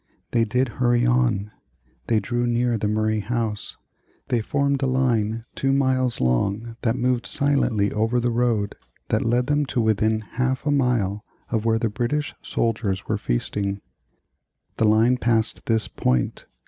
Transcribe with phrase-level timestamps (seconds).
[0.31, 1.51] They did hurry on.
[2.07, 3.77] They drew near the Murray house;
[4.29, 8.73] they formed a line two miles long that moved silently over the road
[9.09, 13.79] that led them to within half a mile of where the British soldiers were feasting.
[14.77, 16.47] The line passed this point.